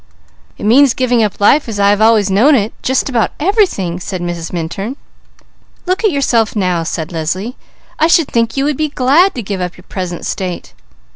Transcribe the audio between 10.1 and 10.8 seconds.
state."